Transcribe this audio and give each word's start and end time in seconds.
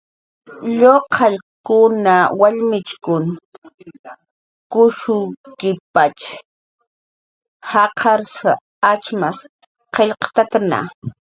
Lluqallkuna, 0.79 2.15
wallmichkun 2.39 3.25
kushukkipatx 4.71 6.21
jaqarn 7.71 8.25
atxmas 8.91 9.37
qillqt'amata. 9.95 10.87